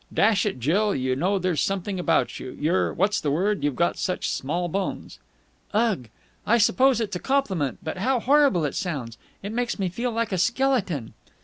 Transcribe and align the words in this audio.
"Dash 0.11 0.47
it, 0.47 0.59
Jill, 0.59 0.95
you 0.95 1.15
know, 1.15 1.37
there's 1.37 1.61
something 1.61 1.99
about 1.99 2.39
you! 2.39 2.57
You're 2.59 2.91
what's 2.91 3.21
the 3.21 3.29
word? 3.29 3.63
you've 3.63 3.75
got 3.75 3.99
such 3.99 4.27
small 4.27 4.67
bones." 4.67 5.19
"Ugh! 5.75 6.09
I 6.43 6.57
suppose 6.57 6.99
it's 6.99 7.15
a 7.17 7.19
compliment, 7.19 7.77
but 7.83 7.97
how 7.99 8.19
horrible 8.19 8.65
it 8.65 8.73
sounds! 8.73 9.19
It 9.43 9.51
makes 9.51 9.77
me 9.77 9.89
feel 9.89 10.09
like 10.11 10.31
a 10.31 10.39
skeleton." 10.39 11.13